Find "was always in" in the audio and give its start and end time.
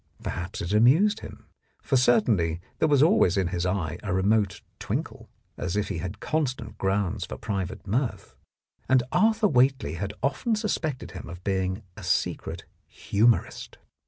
2.87-3.49